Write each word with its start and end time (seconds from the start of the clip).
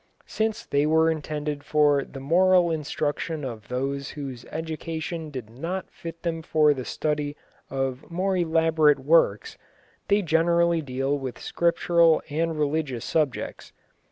Since 0.25 0.65
they 0.65 0.87
were 0.87 1.11
intended 1.11 1.63
for 1.63 2.03
the 2.03 2.19
moral 2.19 2.71
instruction 2.71 3.43
of 3.45 3.67
those 3.67 4.09
whose 4.09 4.45
education 4.49 5.29
did 5.29 5.47
not 5.51 5.91
fit 5.91 6.23
them 6.23 6.41
for 6.41 6.73
the 6.73 6.85
study 6.85 7.37
of 7.69 8.09
more 8.09 8.35
elaborate 8.35 8.97
works, 8.97 9.59
they 10.07 10.23
generally 10.23 10.81
deal 10.81 11.15
with 11.19 11.37
Scriptural 11.39 12.23
and 12.31 12.57
religious 12.57 13.05
subjects. 13.05 13.73